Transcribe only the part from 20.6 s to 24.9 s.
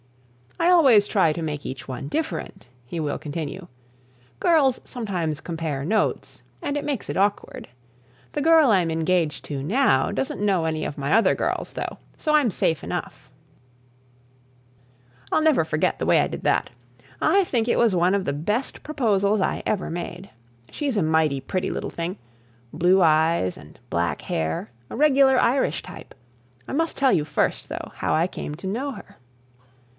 She's a mighty pretty little thing, blue eyes and black hair,